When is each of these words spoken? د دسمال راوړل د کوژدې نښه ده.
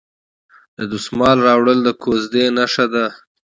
د 0.77 0.79
دسمال 0.93 1.37
راوړل 1.47 1.79
د 1.83 1.89
کوژدې 2.03 2.45
نښه 2.57 2.85
ده. 2.93 3.05